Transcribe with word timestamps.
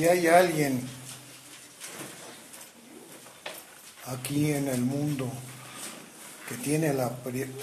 Si 0.00 0.08
hay 0.08 0.28
alguien 0.28 0.80
aquí 4.06 4.50
en 4.50 4.66
el 4.68 4.80
mundo 4.80 5.30
que 6.48 6.54
tiene 6.54 6.94
la, 6.94 7.12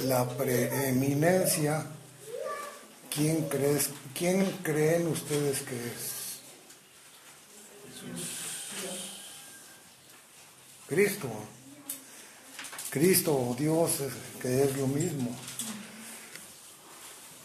la 0.04 0.30
preeminencia, 0.38 1.88
¿quién, 3.10 3.50
crees, 3.50 3.90
¿quién 4.14 4.46
creen 4.62 5.08
ustedes 5.08 5.62
que 5.62 5.76
es? 5.78 6.42
Cristo. 10.90 11.32
Cristo 12.92 13.34
o 13.36 13.56
Dios, 13.56 13.94
que 14.40 14.64
es 14.64 14.78
lo 14.78 14.86
mismo. 14.86 15.36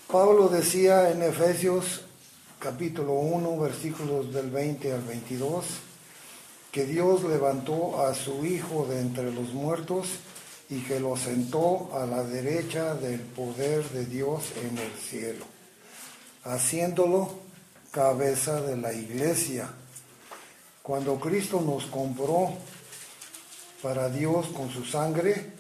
Pablo 0.07 0.51
decía 0.51 1.09
en 1.09 1.23
Efesios 1.23 2.03
capítulo 2.63 3.15
1, 3.15 3.59
versículos 3.59 4.33
del 4.33 4.49
20 4.49 4.93
al 4.93 5.03
22, 5.03 5.65
que 6.71 6.87
Dios 6.87 7.25
levantó 7.25 8.07
a 8.07 8.15
su 8.15 8.47
Hijo 8.47 8.87
de 8.87 9.01
entre 9.01 9.33
los 9.33 9.53
muertos 9.53 10.07
y 10.71 10.79
que 10.83 11.01
lo 11.01 11.17
sentó 11.17 11.91
a 11.93 12.07
la 12.07 12.23
derecha 12.23 12.95
del 12.95 13.19
poder 13.19 13.83
de 13.91 14.07
Dios 14.07 14.53
en 14.63 14.79
el 14.79 14.93
cielo, 14.93 15.45
haciéndolo 16.45 17.41
cabeza 17.91 18.61
de 18.61 18.77
la 18.77 18.93
iglesia. 18.93 19.69
Cuando 20.85 21.19
Cristo 21.19 21.61
nos 21.61 21.87
compró 21.87 22.53
para 23.83 24.09
Dios 24.09 24.47
con 24.49 24.71
su 24.71 24.85
sangre, 24.85 25.51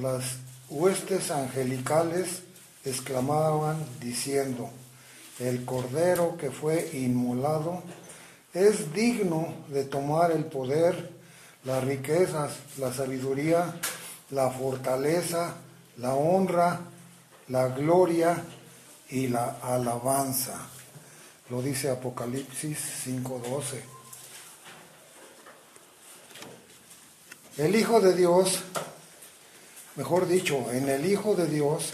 las 0.00 0.36
huestes 0.70 1.32
angelicales 1.32 2.44
exclamaban 2.84 3.84
diciendo, 4.00 4.70
el 5.38 5.64
Cordero 5.64 6.36
que 6.36 6.50
fue 6.50 6.90
inmolado, 6.92 7.82
es 8.52 8.92
digno 8.92 9.52
de 9.68 9.84
tomar 9.84 10.30
el 10.30 10.44
poder, 10.44 11.10
las 11.64 11.82
riquezas, 11.82 12.52
la 12.78 12.92
sabiduría, 12.92 13.74
la 14.30 14.50
fortaleza, 14.50 15.54
la 15.98 16.14
honra, 16.14 16.80
la 17.48 17.68
gloria 17.68 18.44
y 19.10 19.28
la 19.28 19.58
alabanza. 19.62 20.68
Lo 21.50 21.60
dice 21.62 21.90
Apocalipsis 21.90 22.78
5:12. 23.04 23.82
El 27.56 27.76
Hijo 27.76 28.00
de 28.00 28.14
Dios, 28.14 28.60
mejor 29.96 30.26
dicho, 30.26 30.70
en 30.72 30.88
el 30.88 31.06
Hijo 31.06 31.34
de 31.34 31.46
Dios 31.46 31.92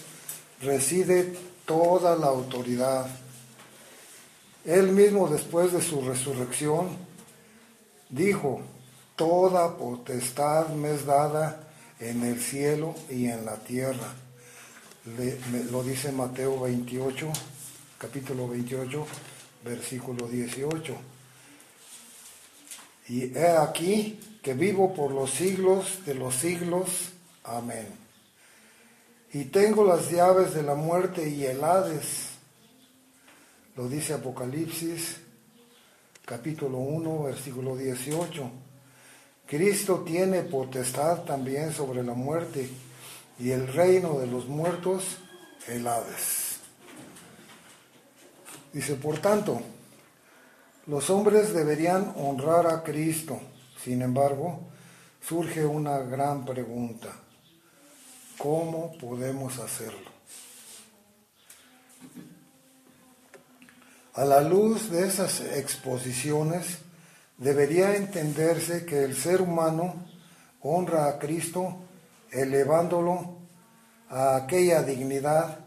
reside 0.62 1.36
toda 1.66 2.16
la 2.16 2.28
autoridad 2.28 3.06
él 4.64 4.92
mismo 4.92 5.28
después 5.28 5.72
de 5.72 5.80
su 5.80 6.02
resurrección 6.02 6.88
dijo, 8.08 8.60
toda 9.16 9.76
potestad 9.76 10.68
me 10.68 10.92
es 10.92 11.06
dada 11.06 11.68
en 11.98 12.22
el 12.24 12.40
cielo 12.40 12.94
y 13.08 13.26
en 13.26 13.44
la 13.44 13.56
tierra. 13.56 14.14
lo 15.70 15.82
dice 15.82 16.12
Mateo 16.12 16.60
28, 16.60 17.32
capítulo 17.98 18.48
28, 18.48 19.06
versículo 19.64 20.26
18. 20.26 20.96
Y 23.08 23.36
he 23.36 23.56
aquí 23.56 24.20
que 24.42 24.54
vivo 24.54 24.94
por 24.94 25.10
los 25.10 25.30
siglos 25.30 26.04
de 26.06 26.14
los 26.14 26.34
siglos. 26.34 27.12
Amén. 27.44 27.88
Y 29.32 29.44
tengo 29.44 29.84
las 29.84 30.10
llaves 30.10 30.54
de 30.54 30.62
la 30.62 30.74
muerte 30.74 31.28
y 31.28 31.44
el 31.44 31.62
Hades 31.62 32.29
lo 33.80 33.88
dice 33.88 34.12
Apocalipsis 34.12 35.16
capítulo 36.26 36.76
1, 36.76 37.22
versículo 37.22 37.78
18. 37.78 38.50
Cristo 39.46 40.00
tiene 40.00 40.42
potestad 40.42 41.22
también 41.22 41.72
sobre 41.72 42.02
la 42.02 42.12
muerte 42.12 42.68
y 43.38 43.52
el 43.52 43.66
reino 43.68 44.18
de 44.18 44.26
los 44.26 44.46
muertos, 44.48 45.16
el 45.66 45.86
Hades. 45.86 46.58
Dice, 48.74 48.96
por 48.96 49.18
tanto, 49.18 49.62
los 50.86 51.08
hombres 51.08 51.54
deberían 51.54 52.12
honrar 52.16 52.66
a 52.66 52.82
Cristo. 52.82 53.40
Sin 53.82 54.02
embargo, 54.02 54.60
surge 55.26 55.64
una 55.64 56.00
gran 56.00 56.44
pregunta. 56.44 57.08
¿Cómo 58.36 58.92
podemos 58.98 59.58
hacerlo? 59.58 60.19
A 64.14 64.24
la 64.24 64.40
luz 64.40 64.90
de 64.90 65.06
esas 65.06 65.40
exposiciones, 65.40 66.78
debería 67.38 67.94
entenderse 67.94 68.84
que 68.84 69.04
el 69.04 69.16
ser 69.16 69.40
humano 69.40 69.94
honra 70.62 71.08
a 71.08 71.18
Cristo 71.18 71.76
elevándolo 72.32 73.38
a 74.08 74.36
aquella 74.36 74.82
dignidad 74.82 75.60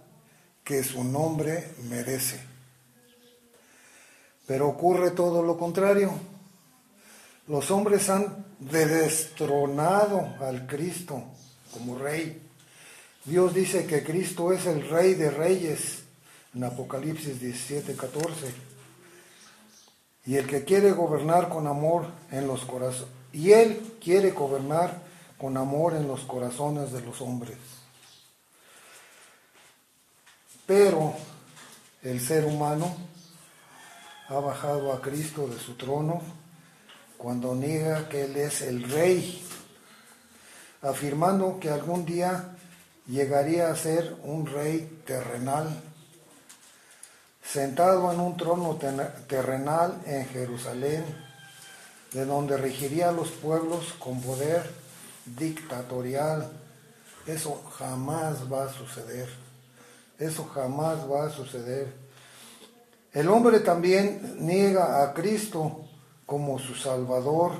que 0.63 0.83
su 0.83 1.03
nombre 1.05 1.71
merece. 1.89 2.39
Pero 4.45 4.67
ocurre 4.67 5.11
todo 5.11 5.41
lo 5.41 5.57
contrario. 5.57 6.11
Los 7.47 7.71
hombres 7.71 8.09
han 8.09 8.45
destronado 8.59 10.35
al 10.41 10.67
Cristo 10.67 11.23
como 11.73 11.97
rey. 11.97 12.41
Dios 13.23 13.53
dice 13.53 13.85
que 13.85 14.03
Cristo 14.03 14.51
es 14.51 14.65
el 14.65 14.89
rey 14.89 15.13
de 15.13 15.31
reyes 15.31 16.02
en 16.53 16.63
Apocalipsis 16.63 17.39
17, 17.39 17.95
14. 17.95 18.53
Y 20.25 20.35
el 20.37 20.47
que 20.47 20.63
quiere 20.63 20.91
gobernar 20.91 21.49
con 21.49 21.67
amor 21.67 22.07
en 22.31 22.47
los 22.47 22.63
corazones, 22.65 23.11
y 23.31 23.51
él 23.51 23.97
quiere 24.01 24.31
gobernar 24.31 25.01
con 25.37 25.57
amor 25.57 25.95
en 25.95 26.07
los 26.07 26.21
corazones 26.21 26.91
de 26.91 27.01
los 27.01 27.19
hombres. 27.19 27.57
Pero 30.65 31.13
el 32.01 32.21
ser 32.21 32.45
humano 32.45 32.95
ha 34.29 34.35
bajado 34.35 34.93
a 34.93 35.01
Cristo 35.01 35.47
de 35.47 35.59
su 35.59 35.75
trono 35.75 36.21
cuando 37.17 37.55
niega 37.55 38.07
que 38.09 38.25
Él 38.25 38.35
es 38.37 38.61
el 38.61 38.83
rey, 38.89 39.45
afirmando 40.81 41.59
que 41.59 41.69
algún 41.69 42.05
día 42.05 42.55
llegaría 43.07 43.69
a 43.69 43.75
ser 43.75 44.15
un 44.23 44.45
rey 44.45 45.01
terrenal 45.05 45.81
sentado 47.43 48.11
en 48.11 48.19
un 48.19 48.37
trono 48.37 48.77
terrenal 49.27 50.01
en 50.05 50.25
Jerusalén, 50.27 51.03
de 52.11 52.25
donde 52.25 52.57
regiría 52.57 53.09
a 53.09 53.11
los 53.11 53.29
pueblos 53.29 53.93
con 53.99 54.21
poder 54.21 54.69
dictatorial. 55.25 56.51
Eso 57.25 57.63
jamás 57.77 58.51
va 58.51 58.65
a 58.65 58.73
suceder. 58.73 59.29
Eso 60.19 60.45
jamás 60.45 61.09
va 61.09 61.25
a 61.25 61.29
suceder. 61.29 61.93
El 63.11 63.29
hombre 63.29 63.59
también 63.59 64.37
niega 64.39 65.03
a 65.03 65.13
Cristo 65.13 65.85
como 66.25 66.59
su 66.59 66.75
Salvador. 66.75 67.53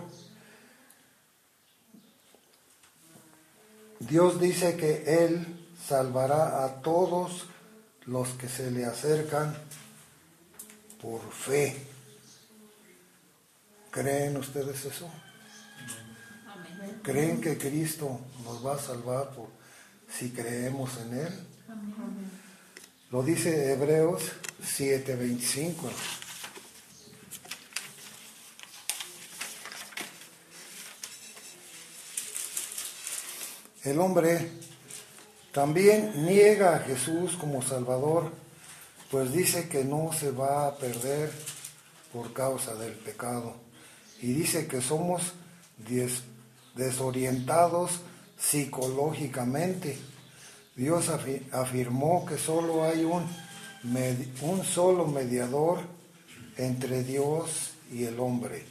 Dios 4.00 4.40
dice 4.40 4.76
que 4.76 5.26
Él 5.26 5.68
salvará 5.88 6.64
a 6.64 6.82
todos 6.82 7.48
los 8.06 8.30
que 8.30 8.50
se 8.50 8.72
le 8.72 8.86
acercan 8.86 9.56
por 11.02 11.22
fe. 11.32 11.76
¿Creen 13.92 14.38
ustedes 14.38 14.86
eso? 14.86 15.10
¿Creen 17.02 17.40
que 17.40 17.58
Cristo 17.58 18.20
nos 18.44 18.66
va 18.66 18.76
a 18.76 18.80
salvar 18.80 19.32
por, 19.32 19.50
si 20.10 20.32
creemos 20.32 20.98
en 20.98 21.20
Él? 21.20 21.48
Lo 23.12 23.22
dice 23.22 23.72
Hebreos 23.72 24.24
7:25. 24.62 25.74
El 33.84 34.00
hombre 34.00 34.50
también 35.54 36.26
niega 36.26 36.76
a 36.76 36.80
Jesús 36.80 37.38
como 37.38 37.62
Salvador, 37.62 38.32
pues 39.12 39.32
dice 39.32 39.70
que 39.70 39.84
no 39.84 40.12
se 40.12 40.32
va 40.32 40.68
a 40.68 40.76
perder 40.78 41.32
por 42.12 42.34
causa 42.34 42.74
del 42.74 42.94
pecado. 42.94 43.56
Y 44.20 44.34
dice 44.34 44.66
que 44.66 44.82
somos 44.82 45.34
desorientados 46.76 48.00
psicológicamente. 48.36 50.00
Dios 50.76 51.10
afirmó 51.52 52.26
que 52.26 52.40
solo 52.40 52.84
hay 52.84 53.04
un, 53.04 53.24
un 54.42 54.66
solo 54.66 55.06
mediador 55.06 55.82
entre 56.58 57.04
Dios 57.04 57.74
y 57.92 58.06
el 58.06 58.20
hombre, 58.20 58.66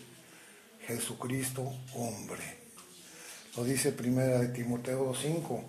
Jesucristo 0.87 1.73
hombre. 1.95 2.63
Lo 3.57 3.63
dice 3.63 3.93
primera 3.93 4.41
de 4.41 4.49
Timoteo 4.49 5.15
5. 5.15 5.65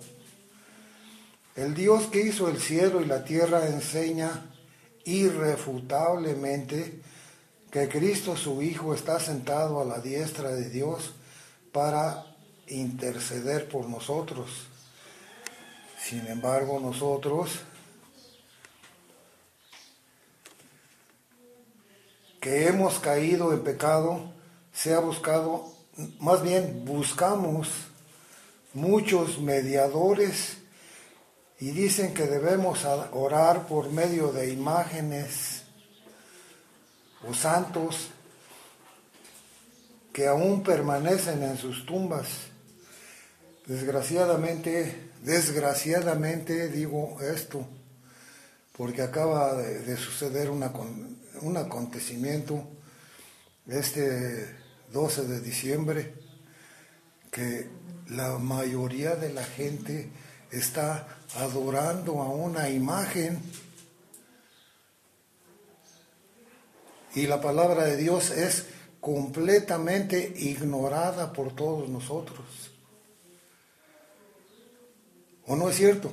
El 1.56 1.76
Dios 1.76 2.08
que 2.08 2.22
hizo 2.22 2.50
el 2.50 2.60
cielo 2.60 3.02
y 3.02 3.06
la 3.06 3.24
tierra 3.24 3.68
enseña 3.68 4.50
irrefutablemente 5.06 7.00
que 7.70 7.88
Cristo 7.90 8.36
su 8.36 8.64
Hijo 8.64 8.96
está 8.96 9.20
sentado 9.20 9.80
a 9.80 9.86
la 9.86 10.00
diestra 10.00 10.50
de 10.50 10.70
Dios 10.70 11.14
para 11.72 12.26
interceder 12.68 13.68
por 13.68 13.88
nosotros. 13.88 14.50
Sin 16.00 16.26
embargo, 16.28 16.80
nosotros 16.80 17.60
que 22.42 22.68
hemos 22.68 23.00
caído 23.00 23.54
en 23.54 23.64
pecado, 23.64 24.34
se 24.74 24.94
ha 24.94 25.00
buscado, 25.00 25.72
más 26.20 26.42
bien 26.42 26.84
buscamos 26.84 27.70
muchos 28.74 29.40
mediadores 29.40 30.63
y 31.64 31.72
dicen 31.72 32.14
que 32.14 32.28
debemos 32.28 32.84
orar 33.14 33.68
por 33.68 33.90
medio 33.90 34.34
de 34.34 34.52
imágenes 34.52 35.64
o 37.26 37.34
santos 37.34 38.10
que 40.12 40.28
aún 40.28 40.62
permanecen 40.62 41.42
en 41.42 41.58
sus 41.58 41.86
tumbas. 41.86 42.28
Desgraciadamente, 43.66 45.12
desgraciadamente 45.24 46.68
digo 46.68 47.22
esto, 47.22 47.66
porque 48.76 49.02
acaba 49.02 49.54
de, 49.54 49.96
suceder 49.96 50.50
un 50.50 51.56
acontecimiento 51.56 52.68
este 53.68 54.54
12 54.92 55.28
de 55.28 55.40
diciembre 55.40 56.14
que 57.32 57.70
la 58.10 58.38
mayoría 58.38 59.16
de 59.16 59.32
la 59.32 59.46
gente 59.46 60.12
está 60.52 61.08
adorando 61.36 62.22
a 62.22 62.30
una 62.30 62.70
imagen. 62.70 63.42
Y 67.16 67.28
la 67.28 67.42
palabra 67.42 67.86
de 67.86 67.98
Dios 67.98 68.32
es 68.32 68.66
completamente 69.00 70.34
ignorada 70.38 71.34
por 71.34 71.54
todos 71.56 71.90
nosotros. 71.90 72.46
¿O 75.46 75.56
no 75.56 75.70
es 75.70 75.76
cierto? 75.76 76.12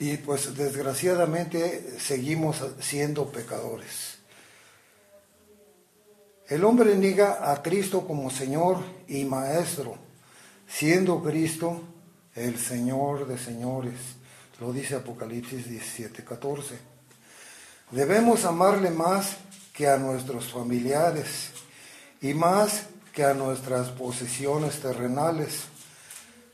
Y 0.00 0.16
pues 0.16 0.56
desgraciadamente 0.56 1.98
seguimos 2.00 2.56
siendo 2.80 3.30
pecadores. 3.30 4.18
El 6.48 6.64
hombre 6.64 6.96
niega 6.96 7.52
a 7.52 7.62
Cristo 7.62 8.06
como 8.06 8.30
Señor 8.30 8.78
y 9.06 9.24
Maestro, 9.26 9.98
siendo 10.66 11.22
Cristo 11.22 11.82
el 12.34 12.58
Señor 12.58 13.28
de 13.28 13.36
señores. 13.36 14.00
Lo 14.58 14.72
dice 14.72 14.96
Apocalipsis 14.96 15.68
17, 15.68 16.24
14. 16.24 16.78
Debemos 17.90 18.46
amarle 18.46 18.90
más 18.90 19.36
que 19.74 19.86
a 19.86 19.98
nuestros 19.98 20.50
familiares 20.50 21.50
y 22.22 22.32
más 22.32 22.86
que 23.12 23.24
a 23.24 23.34
nuestras 23.34 23.88
posesiones 23.90 24.80
terrenales, 24.80 25.64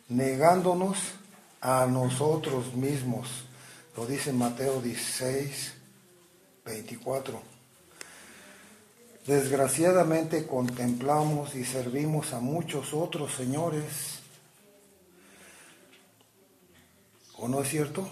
negándonos 0.09 0.99
a 1.61 1.87
nosotros 1.87 2.75
mismos. 2.75 3.29
Lo 3.97 4.07
dice 4.07 4.33
Mateo 4.33 4.81
16, 4.81 5.75
24. 6.65 7.41
Desgraciadamente 9.27 10.47
contemplamos 10.47 11.55
y 11.57 11.65
servimos 11.65 12.33
a 12.33 12.41
muchos 12.41 12.95
otros 12.95 13.35
señores. 13.35 14.21
¿O 17.39 17.49
no 17.49 17.63
es 17.63 17.69
cierto? 17.69 18.09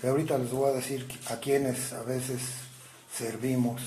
Que 0.00 0.08
ahorita 0.08 0.38
les 0.38 0.50
voy 0.50 0.70
a 0.70 0.74
decir 0.74 1.06
a 1.28 1.36
quienes 1.36 1.92
a 1.92 2.02
veces 2.02 2.40
servimos 3.16 3.80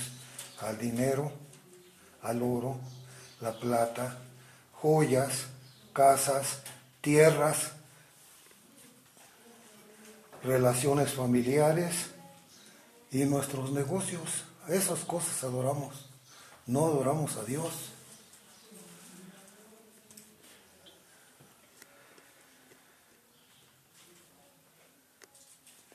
al 0.62 0.77
dinero, 0.77 1.31
al 2.21 2.42
oro, 2.42 2.77
la 3.42 3.60
plata, 3.60 4.19
joyas, 4.74 5.48
casas, 5.92 6.60
tierras, 7.01 7.74
relaciones 10.43 11.13
familiares 11.13 12.11
y 13.11 13.23
nuestros 13.25 13.71
negocios. 13.71 14.43
esas 14.67 14.99
cosas 14.99 15.43
adoramos, 15.43 16.09
no 16.67 16.85
adoramos 16.85 17.35
a 17.37 17.43
Dios. 17.43 17.73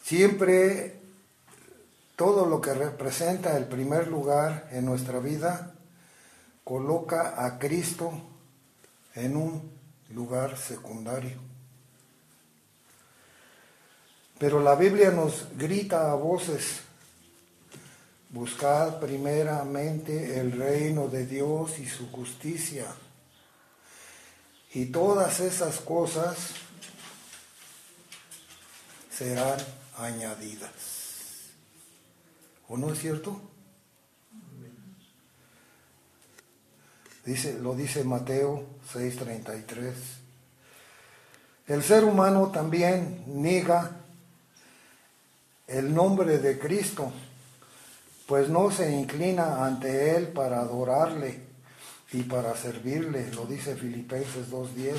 Siempre 0.02 0.98
todo 2.16 2.46
lo 2.46 2.60
que 2.60 2.72
representa 2.74 3.56
el 3.56 3.66
primer 3.66 4.08
lugar 4.08 4.68
en 4.72 4.86
nuestra 4.86 5.18
vida 5.18 5.74
coloca 6.64 7.44
a 7.44 7.58
Cristo 7.58 8.12
en 9.14 9.36
un 9.36 9.70
lugar 10.10 10.56
secundario. 10.56 11.47
Pero 14.38 14.62
la 14.62 14.76
Biblia 14.76 15.10
nos 15.10 15.46
grita 15.56 16.12
a 16.12 16.14
voces, 16.14 16.80
buscad 18.30 19.00
primeramente 19.00 20.38
el 20.38 20.52
reino 20.52 21.08
de 21.08 21.26
Dios 21.26 21.78
y 21.78 21.86
su 21.86 22.10
justicia. 22.10 22.86
Y 24.74 24.86
todas 24.86 25.40
esas 25.40 25.80
cosas 25.80 26.36
serán 29.10 29.58
añadidas. 29.96 30.70
¿O 32.68 32.76
no 32.76 32.92
es 32.92 33.00
cierto? 33.00 33.40
Dice, 37.24 37.58
lo 37.58 37.74
dice 37.74 38.04
Mateo 38.04 38.64
6:33. 38.92 39.92
El 41.66 41.82
ser 41.82 42.04
humano 42.04 42.50
también 42.52 43.24
niega 43.26 43.90
el 45.68 45.94
nombre 45.94 46.38
de 46.38 46.58
Cristo, 46.58 47.12
pues 48.26 48.48
no 48.48 48.70
se 48.70 48.90
inclina 48.90 49.64
ante 49.64 50.16
Él 50.16 50.28
para 50.28 50.60
adorarle 50.60 51.40
y 52.12 52.22
para 52.22 52.56
servirle, 52.56 53.30
lo 53.32 53.44
dice 53.44 53.76
Filipenses 53.76 54.50
2.10. 54.50 54.96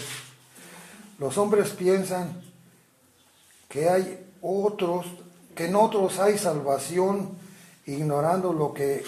Los 1.17 1.37
hombres 1.37 1.71
piensan 1.71 2.41
que 3.67 3.89
hay 3.89 4.25
otros, 4.41 5.07
que 5.55 5.65
en 5.65 5.75
otros 5.75 6.19
hay 6.19 6.37
salvación, 6.37 7.31
ignorando 7.85 8.53
lo 8.53 8.73
que 8.73 9.03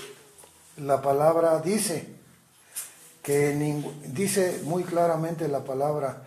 la 0.78 1.02
palabra 1.02 1.60
dice, 1.60 2.08
que 3.22 3.56
dice 4.08 4.62
muy 4.64 4.84
claramente 4.84 5.48
la 5.48 5.64
palabra, 5.64 6.24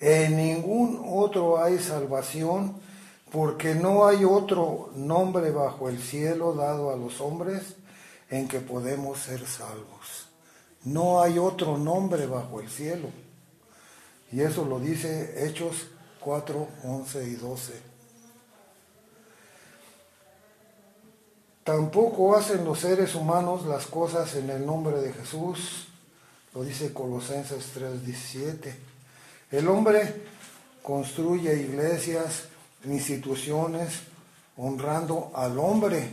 en 0.00 0.36
ningún 0.36 1.02
otro 1.04 1.62
hay 1.62 1.78
salvación 1.78 2.87
porque 3.30 3.74
no 3.74 4.06
hay 4.06 4.24
otro 4.24 4.90
nombre 4.94 5.50
bajo 5.50 5.88
el 5.88 6.02
cielo 6.02 6.54
dado 6.54 6.90
a 6.90 6.96
los 6.96 7.20
hombres 7.20 7.76
en 8.30 8.48
que 8.48 8.60
podemos 8.60 9.18
ser 9.18 9.46
salvos. 9.46 10.28
No 10.84 11.20
hay 11.20 11.38
otro 11.38 11.76
nombre 11.76 12.26
bajo 12.26 12.60
el 12.60 12.68
cielo. 12.70 13.08
Y 14.32 14.40
eso 14.40 14.64
lo 14.64 14.78
dice 14.78 15.46
Hechos 15.46 15.88
4, 16.20 16.68
11 16.84 17.24
y 17.24 17.34
12. 17.34 17.88
Tampoco 21.64 22.34
hacen 22.34 22.64
los 22.64 22.78
seres 22.80 23.14
humanos 23.14 23.66
las 23.66 23.86
cosas 23.86 24.34
en 24.36 24.48
el 24.48 24.64
nombre 24.64 25.00
de 25.02 25.12
Jesús, 25.12 25.88
lo 26.54 26.64
dice 26.64 26.94
Colosenses 26.94 27.72
3, 27.74 28.06
17. 28.06 28.74
El 29.50 29.68
hombre 29.68 30.22
construye 30.82 31.60
iglesias, 31.60 32.44
instituciones, 32.84 34.00
honrando 34.56 35.30
al 35.34 35.58
hombre. 35.58 36.10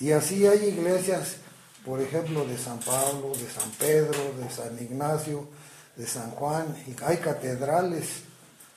Y 0.00 0.12
así 0.12 0.46
hay 0.46 0.66
iglesias, 0.66 1.36
por 1.84 2.00
ejemplo, 2.00 2.44
de 2.44 2.56
San 2.56 2.78
Pablo, 2.80 3.32
de 3.34 3.50
San 3.50 3.70
Pedro, 3.72 4.32
de 4.38 4.50
San 4.50 4.76
Ignacio, 4.82 5.48
de 5.96 6.06
San 6.06 6.30
Juan, 6.30 6.66
y 6.86 6.94
hay 7.02 7.16
catedrales, 7.16 8.22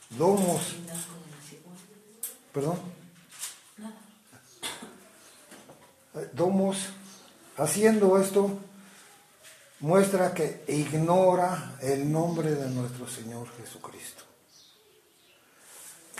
domos. 0.10 0.75
¿Perdón? 2.51 2.79
Domos. 6.34 6.77
Haciendo 7.58 8.20
esto, 8.20 8.58
muestra 9.81 10.34
que 10.34 10.63
ignora 10.67 11.75
el 11.81 12.12
nombre 12.12 12.55
de 12.55 12.70
nuestro 12.70 13.08
Señor 13.08 13.48
Jesucristo, 13.58 14.24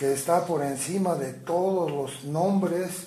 que 0.02 0.14
está 0.14 0.44
por 0.44 0.64
encima 0.64 1.14
de 1.14 1.32
todos 1.32 1.88
los 1.88 2.24
nombres 2.24 3.06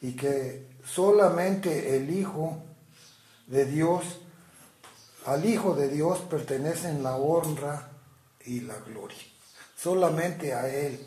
y 0.00 0.14
que 0.14 0.66
solamente 0.84 1.94
el 1.94 2.10
Hijo 2.10 2.60
de 3.46 3.64
Dios, 3.64 4.02
al 5.24 5.44
Hijo 5.44 5.76
de 5.76 5.88
Dios 5.88 6.18
pertenecen 6.28 7.04
la 7.04 7.14
honra 7.14 7.92
y 8.44 8.62
la 8.62 8.76
gloria, 8.80 9.22
solamente 9.76 10.52
a 10.52 10.68
Él. 10.68 11.06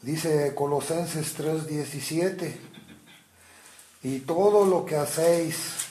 Dice 0.00 0.54
Colosenses 0.54 1.36
3:17, 1.36 2.56
y 4.04 4.20
todo 4.20 4.64
lo 4.64 4.86
que 4.86 4.96
hacéis, 4.96 5.85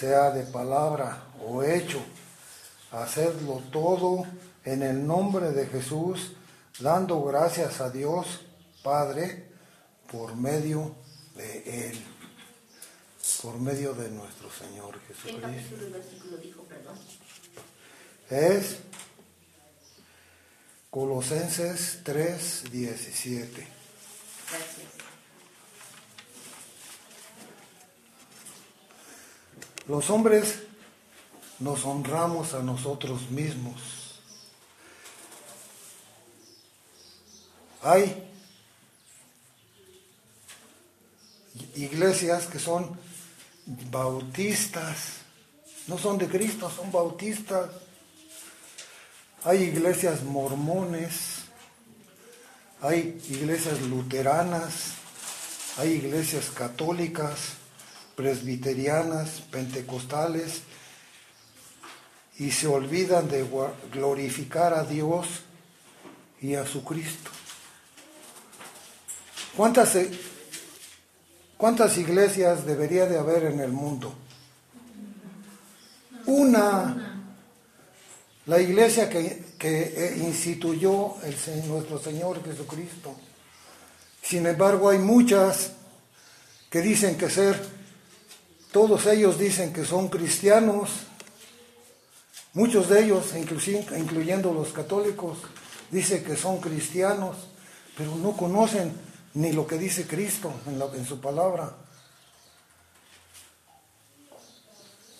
sea 0.00 0.30
de 0.30 0.44
palabra 0.44 1.24
o 1.46 1.62
hecho, 1.62 2.02
hacedlo 2.90 3.62
todo 3.70 4.24
en 4.64 4.82
el 4.82 5.06
nombre 5.06 5.52
de 5.52 5.66
Jesús, 5.66 6.32
dando 6.78 7.22
gracias 7.22 7.82
a 7.82 7.90
Dios 7.90 8.40
Padre 8.82 9.50
por 10.10 10.34
medio 10.36 10.94
de 11.36 11.90
Él, 11.90 12.02
por 13.42 13.58
medio 13.58 13.92
de 13.92 14.08
nuestro 14.10 14.50
Señor 14.50 14.98
Jesucristo. 15.06 15.76
Es 18.30 18.78
Colosenses 20.88 22.00
3, 22.04 22.64
17. 22.72 23.68
Los 29.88 30.10
hombres 30.10 30.60
nos 31.58 31.84
honramos 31.84 32.54
a 32.54 32.62
nosotros 32.62 33.30
mismos. 33.30 33.80
Hay 37.82 38.26
iglesias 41.74 42.46
que 42.46 42.58
son 42.58 42.98
bautistas, 43.90 45.20
no 45.86 45.98
son 45.98 46.18
de 46.18 46.28
Cristo, 46.28 46.70
son 46.70 46.92
bautistas. 46.92 47.70
Hay 49.44 49.62
iglesias 49.62 50.22
mormones, 50.22 51.42
hay 52.82 53.20
iglesias 53.30 53.80
luteranas, 53.82 54.92
hay 55.78 55.92
iglesias 55.92 56.50
católicas, 56.50 57.59
presbiterianas, 58.20 59.40
pentecostales, 59.50 60.60
y 62.38 62.50
se 62.50 62.66
olvidan 62.66 63.30
de 63.30 63.46
glorificar 63.90 64.74
a 64.74 64.84
Dios 64.84 65.26
y 66.42 66.54
a 66.54 66.66
su 66.66 66.84
Cristo. 66.84 67.30
¿Cuántas, 69.56 69.96
cuántas 71.56 71.96
iglesias 71.96 72.66
debería 72.66 73.06
de 73.06 73.18
haber 73.18 73.44
en 73.44 73.60
el 73.60 73.72
mundo? 73.72 74.14
Una 76.26 77.10
la 78.44 78.60
iglesia 78.60 79.08
que, 79.08 79.44
eh, 79.62 80.16
instituyó 80.18 81.14
el, 81.22 81.68
nuestro 81.68 81.98
Señor 81.98 82.44
Jesucristo. 82.44 83.16
Sin 84.20 84.46
embargo, 84.46 84.90
hay 84.90 84.98
muchas 84.98 85.72
que 86.68 86.82
dicen 86.82 87.16
que 87.16 87.30
ser, 87.30 87.79
todos 88.72 89.06
ellos 89.06 89.38
dicen 89.38 89.72
que 89.72 89.84
son 89.84 90.08
cristianos, 90.08 90.90
muchos 92.52 92.88
de 92.88 93.04
ellos, 93.04 93.34
incluyendo 93.34 94.52
los 94.52 94.72
católicos, 94.72 95.38
dicen 95.90 96.24
que 96.24 96.36
son 96.36 96.60
cristianos, 96.60 97.36
pero 97.96 98.14
no 98.16 98.36
conocen 98.36 98.92
ni 99.34 99.52
lo 99.52 99.66
que 99.66 99.78
dice 99.78 100.06
Cristo 100.06 100.52
en, 100.66 100.80
en 100.98 101.06
su 101.06 101.20
palabra. 101.20 101.74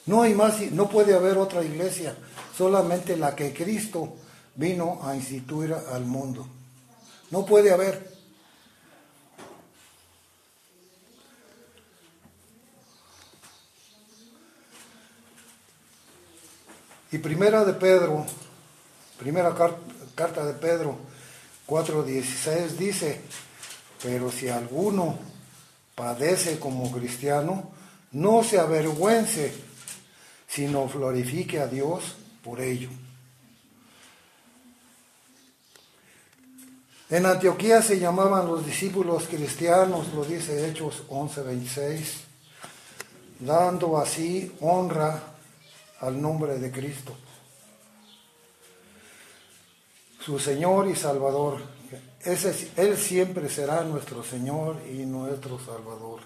No 0.06 0.22
hay 0.22 0.34
más, 0.34 0.60
no 0.72 0.88
puede 0.88 1.14
haber 1.14 1.38
otra 1.38 1.62
iglesia 1.62 2.16
solamente 2.56 3.16
la 3.16 3.34
que 3.34 3.52
Cristo 3.52 4.14
vino 4.54 5.00
a 5.02 5.14
instituir 5.14 5.72
al 5.72 6.04
mundo. 6.04 6.46
No 7.30 7.46
puede 7.46 7.72
haber. 7.72 8.19
Y 17.12 17.18
primera 17.18 17.64
de 17.64 17.72
Pedro, 17.72 18.24
primera 19.18 19.54
carta 20.14 20.44
de 20.44 20.54
Pedro 20.54 20.96
4:16 21.66 22.76
dice, 22.76 23.20
pero 24.02 24.30
si 24.30 24.48
alguno 24.48 25.18
padece 25.94 26.58
como 26.58 26.90
cristiano, 26.92 27.70
no 28.12 28.44
se 28.44 28.58
avergüence, 28.58 29.52
sino 30.46 30.88
glorifique 30.88 31.60
a 31.60 31.66
Dios 31.66 32.16
por 32.42 32.60
ello. 32.60 32.90
En 37.08 37.26
Antioquía 37.26 37.82
se 37.82 37.98
llamaban 37.98 38.46
los 38.46 38.64
discípulos 38.64 39.24
cristianos, 39.28 40.12
lo 40.14 40.24
dice 40.24 40.68
Hechos 40.68 41.02
11:26, 41.08 42.20
dando 43.40 43.98
así 43.98 44.52
honra 44.60 45.20
al 46.00 46.20
nombre 46.20 46.58
de 46.58 46.70
Cristo, 46.70 47.14
su 50.24 50.38
Señor 50.38 50.88
y 50.88 50.96
Salvador. 50.96 51.60
Ese, 52.20 52.70
él 52.76 52.96
siempre 52.96 53.48
será 53.48 53.82
nuestro 53.84 54.22
Señor 54.22 54.76
y 54.86 55.06
nuestro 55.06 55.58
Salvador, 55.58 56.20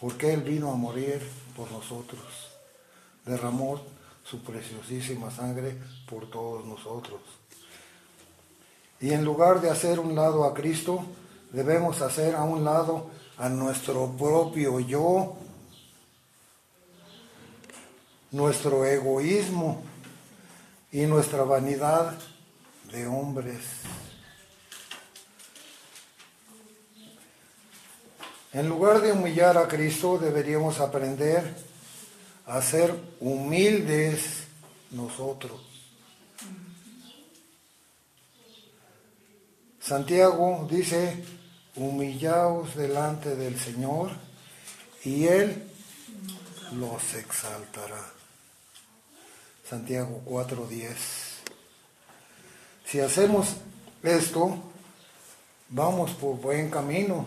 porque 0.00 0.32
Él 0.32 0.42
vino 0.42 0.70
a 0.72 0.74
morir 0.74 1.20
por 1.56 1.70
nosotros, 1.70 2.22
derramó 3.24 3.80
su 4.24 4.42
preciosísima 4.42 5.30
sangre 5.30 5.76
por 6.08 6.28
todos 6.28 6.64
nosotros. 6.66 7.20
Y 9.00 9.12
en 9.12 9.24
lugar 9.24 9.60
de 9.60 9.70
hacer 9.70 9.98
un 9.98 10.14
lado 10.14 10.44
a 10.44 10.52
Cristo, 10.52 11.04
debemos 11.52 12.02
hacer 12.02 12.34
a 12.34 12.42
un 12.42 12.64
lado 12.64 13.10
a 13.38 13.48
nuestro 13.48 14.08
propio 14.16 14.78
yo, 14.80 15.36
nuestro 18.32 18.84
egoísmo 18.84 19.82
y 20.92 21.02
nuestra 21.02 21.42
vanidad 21.42 22.18
de 22.92 23.06
hombres. 23.06 23.64
En 28.52 28.68
lugar 28.68 29.00
de 29.00 29.12
humillar 29.12 29.56
a 29.58 29.68
Cristo, 29.68 30.18
deberíamos 30.18 30.80
aprender 30.80 31.54
a 32.46 32.60
ser 32.60 32.94
humildes 33.20 34.44
nosotros. 34.90 35.60
Santiago 39.80 40.66
dice, 40.70 41.24
humillaos 41.76 42.74
delante 42.74 43.36
del 43.36 43.58
Señor 43.58 44.10
y 45.04 45.26
Él 45.26 45.70
los 46.72 47.14
exaltará. 47.14 48.19
Santiago 49.70 50.20
4:10. 50.24 50.96
Si 52.84 52.98
hacemos 52.98 53.54
esto, 54.02 54.58
vamos 55.68 56.10
por 56.10 56.38
buen 56.38 56.68
camino. 56.68 57.24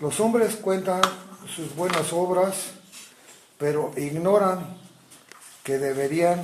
Los 0.00 0.18
hombres 0.18 0.56
cuentan 0.56 1.00
sus 1.54 1.72
buenas 1.76 2.12
obras, 2.12 2.72
pero 3.56 3.92
ignoran 3.96 4.76
que 5.62 5.78
deberían 5.78 6.42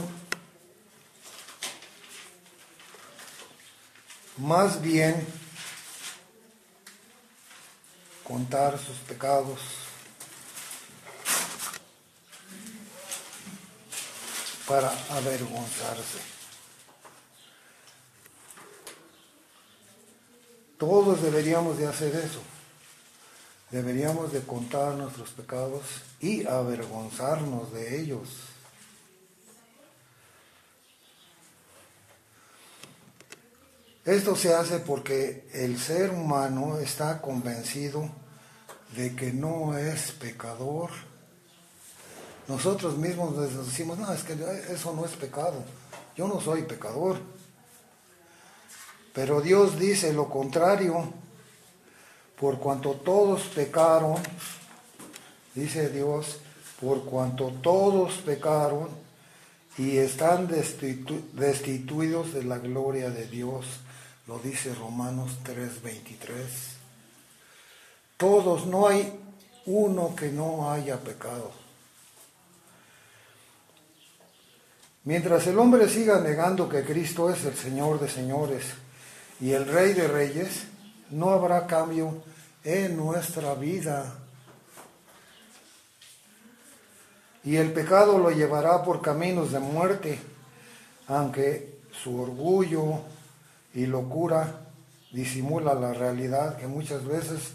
más 4.37 4.81
bien 4.81 5.27
contar 8.31 8.79
sus 8.79 8.97
pecados. 8.99 9.59
para 14.69 14.89
avergonzarse. 15.11 16.21
Todos 20.79 21.21
deberíamos 21.23 21.77
de 21.77 21.89
hacer 21.89 22.15
eso. 22.15 22.41
Deberíamos 23.73 24.33
de 24.33 24.43
contar 24.43 24.95
nuestros 24.95 25.31
pecados 25.31 25.83
y 26.21 26.47
avergonzarnos 26.47 27.73
de 27.73 28.01
ellos. 28.01 28.29
Esto 34.05 34.37
se 34.37 34.55
hace 34.55 34.79
porque 34.79 35.49
el 35.53 35.81
ser 35.81 36.11
humano 36.11 36.79
está 36.79 37.21
convencido 37.21 38.20
de 38.97 39.15
que 39.15 39.33
no 39.33 39.77
es 39.77 40.13
pecador. 40.13 40.91
Nosotros 42.49 42.97
mismos 42.97 43.37
decimos, 43.67 43.99
no, 43.99 44.13
es 44.13 44.23
que 44.23 44.33
eso 44.71 44.93
no 44.93 45.05
es 45.05 45.13
pecado. 45.13 45.65
Yo 46.17 46.27
no 46.27 46.41
soy 46.41 46.63
pecador. 46.63 47.19
Pero 49.13 49.41
Dios 49.41 49.79
dice 49.79 50.13
lo 50.13 50.29
contrario. 50.29 51.13
Por 52.39 52.59
cuanto 52.59 52.93
todos 52.95 53.43
pecaron, 53.55 54.17
dice 55.55 55.91
Dios, 55.91 56.39
por 56.81 57.05
cuanto 57.05 57.49
todos 57.63 58.15
pecaron 58.15 58.89
y 59.77 59.99
están 59.99 60.49
destituidos 60.49 62.33
de 62.33 62.45
la 62.45 62.59
gloria 62.59 63.11
de 63.11 63.27
Dios 63.27 63.67
lo 64.31 64.39
dice 64.39 64.73
Romanos 64.77 65.39
3:23. 65.43 66.80
Todos, 68.21 68.67
no 68.67 68.87
hay 68.87 69.19
uno 69.65 70.15
que 70.15 70.31
no 70.31 70.71
haya 70.71 70.99
pecado. 70.99 71.53
Mientras 75.05 75.47
el 75.47 75.59
hombre 75.59 75.89
siga 75.89 76.21
negando 76.21 76.69
que 76.69 76.85
Cristo 76.85 77.31
es 77.31 77.47
el 77.47 77.55
Señor 77.55 77.99
de 77.99 78.11
señores 78.11 78.65
y 79.41 79.53
el 79.53 79.67
Rey 79.67 79.95
de 79.95 80.07
reyes, 80.07 80.67
no 81.09 81.31
habrá 81.31 81.67
cambio 81.67 82.23
en 82.63 82.95
nuestra 82.95 83.55
vida. 83.55 84.19
Y 87.43 87.57
el 87.57 87.73
pecado 87.73 88.19
lo 88.19 88.31
llevará 88.31 88.85
por 88.85 89.01
caminos 89.01 89.51
de 89.51 89.61
muerte, 89.61 90.19
aunque 91.09 91.79
su 91.91 92.21
orgullo, 92.21 93.01
y 93.73 93.87
locura 93.87 94.67
disimula 95.11 95.73
la 95.73 95.95
realidad 95.95 96.59
que 96.59 96.67
muchas 96.67 97.07
veces 97.07 97.55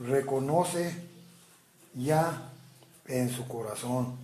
reconoce 0.00 0.94
ya 1.94 2.50
en 3.06 3.30
su 3.30 3.46
corazón. 3.46 4.16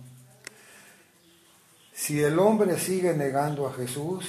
Si 1.93 2.21
el 2.21 2.37
hombre 2.39 2.79
sigue 2.79 3.13
negando 3.13 3.67
a 3.67 3.73
Jesús, 3.73 4.25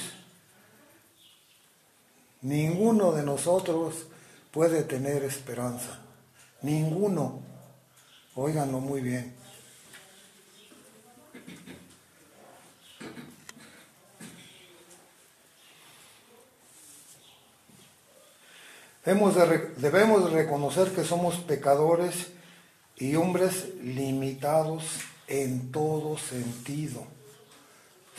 ninguno 2.41 3.11
de 3.11 3.23
nosotros 3.23 4.07
puede 4.51 4.83
tener 4.83 5.23
esperanza. 5.23 5.99
Ninguno. 6.61 7.39
Óiganlo 8.35 8.79
muy 8.79 9.01
bien. 9.01 9.38
Debemos 19.77 20.31
reconocer 20.31 20.91
que 20.91 21.03
somos 21.03 21.37
pecadores 21.37 22.27
y 22.97 23.15
hombres 23.15 23.73
limitados 23.81 24.83
en 25.27 25.71
todo 25.71 26.17
sentido. 26.17 27.05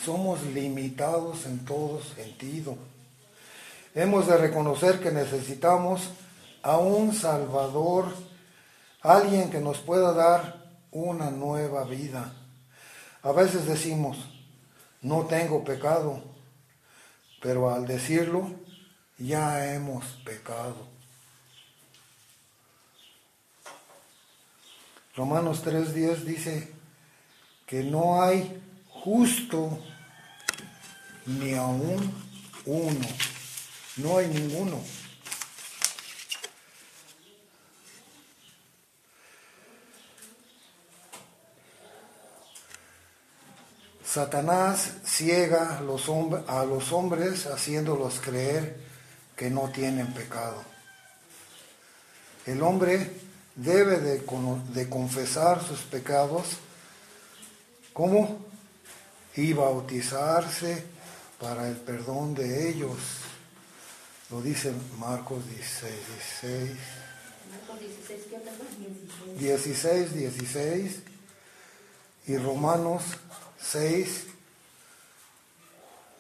Somos 0.05 0.43
limitados 0.43 1.47
en 1.47 1.65
todo 1.65 2.03
sentido. 2.03 2.77
Hemos 3.95 4.27
de 4.27 4.37
reconocer 4.37 4.99
que 4.99 5.13
necesitamos 5.13 6.11
a 6.63 6.79
un 6.79 7.15
Salvador, 7.15 8.07
alguien 9.03 9.51
que 9.51 9.61
nos 9.61 9.79
pueda 9.79 10.13
dar 10.13 10.71
una 10.91 11.31
nueva 11.31 11.85
vida. 11.85 12.33
A 13.23 13.31
veces 13.31 13.67
decimos, 13.67 14.17
no 15.03 15.27
tengo 15.27 15.63
pecado, 15.63 16.21
pero 17.41 17.71
al 17.71 17.87
decirlo 17.87 18.51
ya 19.21 19.75
hemos 19.75 20.05
pecado. 20.25 20.89
Romanos 25.15 25.63
3:10 25.63 26.25
dice 26.25 26.73
que 27.67 27.85
no 27.85 28.23
hay 28.23 28.61
justo 28.89 29.79
ni 31.27 31.55
aún 31.55 32.13
uno. 32.65 33.09
No 33.99 34.17
hay 34.17 34.29
ninguno. 34.29 34.81
Satanás 44.03 44.95
ciega 45.05 45.79
a 45.79 46.65
los 46.65 46.93
hombres 46.93 47.47
haciéndolos 47.47 48.19
creer 48.21 48.90
que 49.41 49.49
no 49.49 49.71
tienen 49.71 50.13
pecado. 50.13 50.63
El 52.45 52.63
hombre 52.63 53.11
debe 53.57 53.99
de, 53.99 54.87
confesar 54.91 55.67
sus 55.67 55.81
pecados, 55.81 56.59
¿cómo? 57.95 58.45
Y 59.37 59.55
bautizarse 59.55 60.85
para 61.41 61.69
el 61.69 61.77
perdón 61.77 62.35
de 62.35 62.69
ellos. 62.69 62.99
Lo 64.29 64.43
dice 64.43 64.75
Marcos 64.99 65.43
16, 65.49 65.91
16. 66.43 66.79
Marcos 67.51 67.81
16, 67.81 68.21
¿qué 69.39 69.47
16, 69.47 70.15
16. 70.17 71.03
Y 72.27 72.37
Romanos 72.37 73.05
6, 73.59 74.25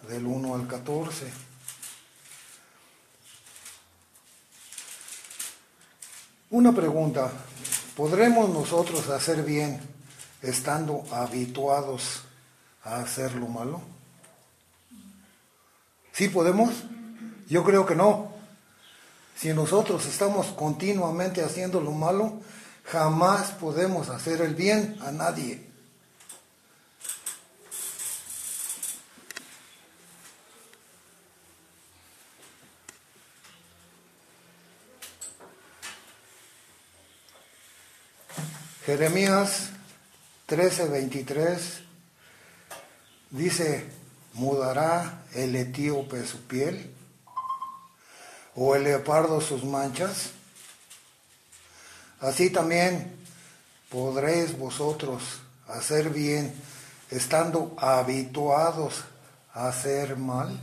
del 0.09 0.25
1 0.25 0.55
al 0.55 0.67
14. 0.67 1.50
Una 6.53 6.73
pregunta, 6.73 7.31
¿podremos 7.97 8.51
nosotros 8.51 9.09
hacer 9.09 9.45
bien 9.45 9.81
estando 10.43 11.05
habituados 11.13 12.23
a 12.83 12.97
hacer 12.97 13.37
lo 13.37 13.47
malo? 13.47 13.81
¿Sí 16.11 16.29
podemos? 16.29 16.71
Yo 17.49 17.63
creo 17.63 17.87
que 17.87 17.95
no. 17.95 18.33
Si 19.37 19.55
nosotros 19.55 20.05
estamos 20.07 20.49
continuamente 20.49 21.45
haciendo 21.45 21.81
lo 21.81 21.93
malo, 21.93 22.41
jamás 22.83 23.53
podemos 23.53 24.09
hacer 24.09 24.41
el 24.41 24.57
bien 24.57 24.99
a 25.03 25.13
nadie. 25.13 25.70
Jeremías 38.87 39.69
13:23 40.49 41.59
dice, 43.31 43.87
¿mudará 44.33 45.25
el 45.35 45.55
etíope 45.55 46.27
su 46.27 46.39
piel? 46.47 46.91
¿O 48.55 48.75
el 48.75 48.85
leopardo 48.85 49.43
sus 49.43 49.65
manchas? 49.65 50.31
Así 52.21 52.49
también 52.49 53.15
podréis 53.91 54.57
vosotros 54.59 55.41
hacer 55.69 56.09
bien 56.09 56.55
estando 57.11 57.77
habituados 57.77 59.05
a 59.53 59.69
hacer 59.69 60.17
mal. 60.17 60.59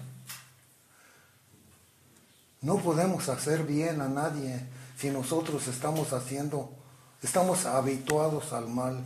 No 2.62 2.78
podemos 2.80 3.30
hacer 3.30 3.64
bien 3.64 4.02
a 4.02 4.08
nadie 4.08 4.60
si 4.98 5.12
nosotros 5.12 5.68
estamos 5.68 6.14
haciendo 6.14 6.74
Estamos 7.22 7.66
habituados 7.66 8.54
al 8.54 8.68
mal. 8.68 9.04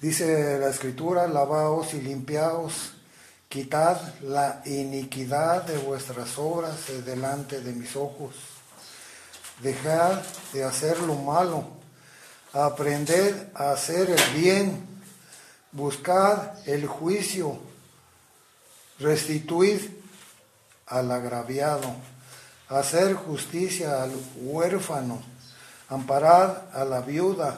Dice 0.00 0.58
la 0.58 0.68
escritura, 0.68 1.26
lavaos 1.26 1.94
y 1.94 2.00
limpiaos 2.00 2.92
Quitad 3.48 3.98
la 4.22 4.60
iniquidad 4.66 5.62
de 5.62 5.78
vuestras 5.78 6.36
obras 6.36 6.88
de 6.88 7.02
delante 7.02 7.60
de 7.60 7.72
mis 7.72 7.94
ojos. 7.94 8.34
Dejad 9.62 10.20
de 10.52 10.64
hacer 10.64 10.98
lo 11.00 11.14
malo. 11.14 11.64
Aprended 12.52 13.48
a 13.54 13.70
hacer 13.70 14.10
el 14.10 14.42
bien. 14.42 14.84
Buscad 15.70 16.68
el 16.68 16.86
juicio. 16.86 17.58
Restituid 18.98 19.80
al 20.86 21.12
agraviado. 21.12 21.94
Hacer 22.68 23.14
justicia 23.14 24.02
al 24.02 24.12
huérfano. 24.36 25.22
Amparad 25.88 26.74
a 26.74 26.84
la 26.84 27.00
viuda. 27.00 27.56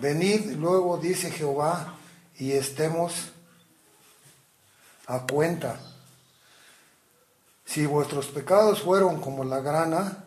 Venid 0.00 0.56
luego, 0.56 0.98
dice 0.98 1.30
Jehová, 1.30 1.94
y 2.36 2.52
estemos 2.52 3.30
a 5.06 5.20
cuenta. 5.20 5.78
Si 7.64 7.86
vuestros 7.86 8.26
pecados 8.26 8.82
fueron 8.82 9.20
como 9.20 9.44
la 9.44 9.60
grana, 9.60 10.24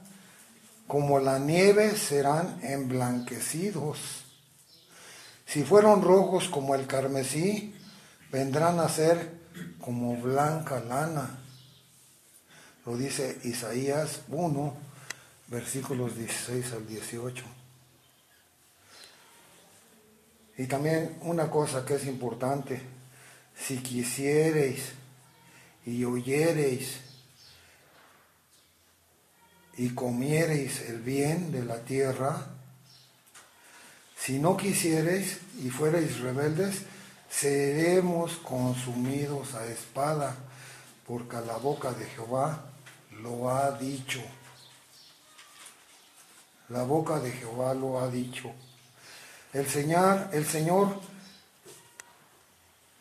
como 0.87 1.19
la 1.19 1.37
nieve 1.37 1.95
serán 1.97 2.59
emblanquecidos. 2.63 3.99
Si 5.45 5.63
fueron 5.63 6.01
rojos 6.01 6.47
como 6.47 6.75
el 6.75 6.87
carmesí, 6.87 7.75
vendrán 8.31 8.79
a 8.79 8.89
ser 8.89 9.31
como 9.81 10.15
blanca 10.15 10.79
lana. 10.79 11.39
Lo 12.87 12.95
dice 12.95 13.37
Isaías 13.43 14.21
1, 14.29 14.73
versículos 15.47 16.15
16 16.15 16.71
al 16.71 16.87
18. 16.87 17.43
Y 20.57 20.67
también 20.67 21.17
una 21.23 21.51
cosa 21.51 21.83
que 21.83 21.95
es 21.95 22.05
importante, 22.05 22.79
si 23.57 23.79
quisiereis 23.79 24.93
y 25.85 26.05
oyereis 26.05 27.01
y 29.75 29.89
comiereis 29.89 30.79
el 30.87 31.01
bien 31.01 31.51
de 31.51 31.65
la 31.65 31.81
tierra, 31.81 32.47
si 34.17 34.39
no 34.39 34.55
quisiereis 34.55 35.39
y 35.61 35.69
fuereis 35.71 36.21
rebeldes, 36.21 36.83
seremos 37.29 38.37
consumidos 38.37 39.55
a 39.55 39.65
espada, 39.65 40.37
porque 41.05 41.35
la 41.45 41.57
boca 41.57 41.91
de 41.91 42.05
Jehová 42.05 42.75
lo 43.21 43.49
ha 43.49 43.71
dicho. 43.71 44.21
La 46.69 46.83
boca 46.83 47.19
de 47.19 47.31
Jehová 47.31 47.73
lo 47.73 47.99
ha 47.99 48.09
dicho. 48.09 48.51
El 49.53 49.67
Señor, 49.67 50.29
el 50.33 50.45
Señor 50.45 50.99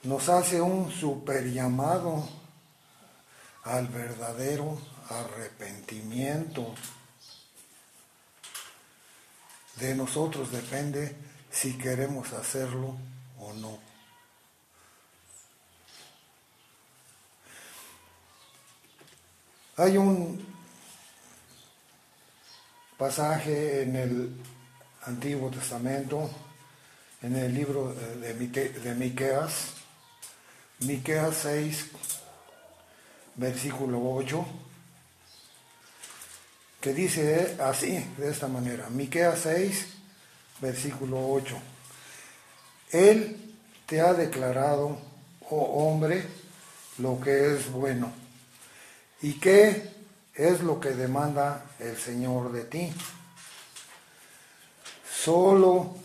nos 0.05 0.29
hace 0.29 0.61
un 0.61 0.91
super 0.93 1.45
llamado 1.53 2.29
al 3.65 3.89
verdadero 3.89 4.79
arrepentimiento. 5.11 6.75
De 9.81 9.95
nosotros 9.95 10.53
depende 10.53 11.17
si 11.51 11.77
queremos 11.77 12.33
hacerlo 12.33 12.97
o 13.41 13.53
no. 13.55 13.96
Hay 19.79 19.99
un 19.99 20.43
pasaje 22.97 23.83
en 23.83 23.95
el 23.95 24.37
Antiguo 25.03 25.51
Testamento, 25.51 26.31
en 27.21 27.37
el 27.37 27.53
libro 27.53 27.93
de, 27.93 28.33
de 28.33 28.95
Miqueas, 28.95 29.73
Miqueas 30.79 31.37
6, 31.43 31.91
versículo 33.35 34.01
8, 34.15 34.47
que 36.81 36.95
dice 36.95 37.59
así, 37.61 38.03
de 38.17 38.31
esta 38.31 38.49
manera, 38.49 38.89
Miqueas 38.89 39.41
6, 39.41 39.89
versículo 40.63 41.19
8. 41.33 41.55
Él 42.93 43.55
te 43.85 44.01
ha 44.01 44.15
declarado, 44.15 44.99
oh 45.51 45.87
hombre, 45.87 46.25
lo 46.97 47.21
que 47.21 47.53
es 47.53 47.71
bueno. 47.71 48.26
¿Y 49.23 49.35
qué 49.35 49.91
es 50.35 50.61
lo 50.61 50.79
que 50.79 50.91
demanda 50.91 51.65
el 51.79 51.97
Señor 51.97 52.53
de 52.53 52.65
ti? 52.65 52.93
Solo 55.11 55.97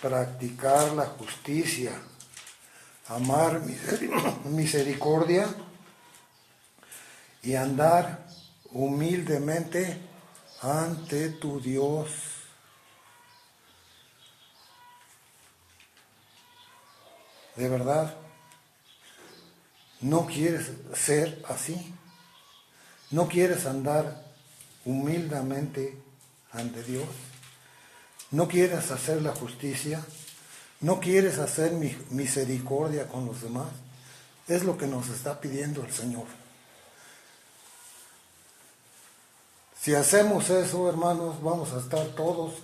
practicar 0.00 0.92
la 0.92 1.06
justicia, 1.06 1.92
amar 3.08 3.60
misericordia 4.44 5.46
y 7.42 7.54
andar 7.54 8.26
humildemente 8.72 10.00
ante 10.62 11.30
tu 11.30 11.60
Dios. 11.60 12.10
De 17.54 17.68
verdad, 17.68 18.14
no 20.00 20.26
quieres 20.26 20.70
ser 20.94 21.42
así. 21.48 21.94
No 23.10 23.28
quieres 23.28 23.66
andar 23.66 24.24
humildemente 24.84 25.96
ante 26.52 26.82
Dios. 26.82 27.08
No 28.30 28.48
quieres 28.48 28.90
hacer 28.90 29.22
la 29.22 29.34
justicia. 29.34 30.04
No 30.80 31.00
quieres 31.00 31.38
hacer 31.38 31.72
misericordia 32.10 33.08
con 33.08 33.26
los 33.26 33.42
demás. 33.42 33.68
Es 34.48 34.64
lo 34.64 34.76
que 34.76 34.86
nos 34.86 35.08
está 35.08 35.40
pidiendo 35.40 35.84
el 35.84 35.92
Señor. 35.92 36.26
Si 39.80 39.94
hacemos 39.94 40.50
eso, 40.50 40.88
hermanos, 40.88 41.40
vamos 41.42 41.72
a 41.72 41.78
estar 41.78 42.04
todos, 42.08 42.54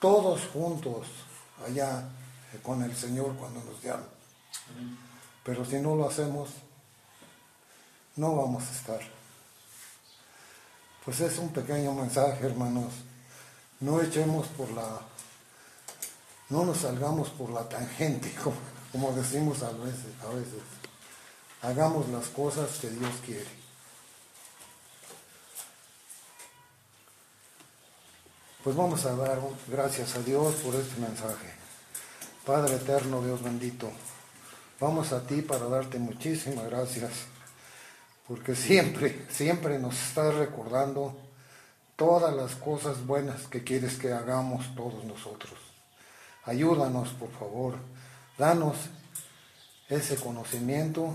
todos 0.00 0.42
juntos 0.52 1.06
allá 1.66 2.08
con 2.62 2.82
el 2.82 2.94
Señor 2.94 3.34
cuando 3.36 3.62
nos 3.64 3.82
llame. 3.82 4.04
Pero 5.44 5.64
si 5.64 5.76
no 5.76 5.96
lo 5.96 6.08
hacemos, 6.08 6.50
no 8.16 8.36
vamos 8.36 8.64
a 8.64 8.72
estar. 8.72 9.21
Pues 11.04 11.20
es 11.20 11.38
un 11.38 11.48
pequeño 11.52 11.92
mensaje, 11.92 12.46
hermanos. 12.46 12.92
No 13.80 14.00
echemos 14.00 14.46
por 14.48 14.70
la, 14.70 15.00
no 16.48 16.64
nos 16.64 16.78
salgamos 16.78 17.30
por 17.30 17.50
la 17.50 17.68
tangente, 17.68 18.32
como, 18.92 19.12
decimos 19.12 19.62
a 19.62 19.70
veces, 19.70 20.12
a 20.22 20.28
veces. 20.28 20.62
Hagamos 21.62 22.08
las 22.10 22.26
cosas 22.26 22.78
que 22.78 22.90
Dios 22.90 23.10
quiere. 23.24 23.62
Pues 28.62 28.76
vamos 28.76 29.04
a 29.06 29.16
dar 29.16 29.40
gracias 29.66 30.14
a 30.14 30.20
Dios 30.20 30.54
por 30.56 30.74
este 30.74 31.00
mensaje. 31.00 31.52
Padre 32.46 32.76
eterno, 32.76 33.22
Dios 33.24 33.42
bendito, 33.42 33.90
vamos 34.78 35.12
a 35.12 35.26
ti 35.26 35.42
para 35.42 35.66
darte 35.66 35.98
muchísimas 35.98 36.66
gracias, 36.66 37.12
porque 38.26 38.54
siempre, 38.54 39.26
siempre 39.30 39.78
nos 39.78 40.00
estás 40.00 40.34
recordando 40.34 41.16
todas 41.96 42.34
las 42.34 42.54
cosas 42.54 43.06
buenas 43.06 43.46
que 43.46 43.64
quieres 43.64 43.96
que 43.96 44.12
hagamos 44.12 44.74
todos 44.74 45.04
nosotros. 45.04 45.54
Ayúdanos, 46.44 47.10
por 47.10 47.30
favor, 47.32 47.76
danos 48.38 48.76
ese 49.88 50.16
conocimiento 50.16 51.14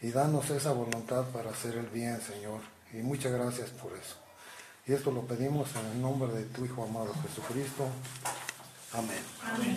y 0.00 0.10
danos 0.10 0.50
esa 0.50 0.72
voluntad 0.72 1.24
para 1.26 1.50
hacer 1.50 1.76
el 1.76 1.86
bien, 1.86 2.20
Señor. 2.20 2.60
Y 2.92 2.98
muchas 2.98 3.32
gracias 3.32 3.70
por 3.70 3.92
eso. 3.92 4.16
Y 4.86 4.92
esto 4.92 5.10
lo 5.10 5.22
pedimos 5.22 5.68
en 5.76 5.86
el 5.86 6.00
nombre 6.00 6.32
de 6.32 6.44
tu 6.44 6.64
Hijo 6.64 6.84
amado 6.84 7.14
Jesucristo. 7.22 7.86
Amén. 8.94 9.22
Amén. 9.44 9.76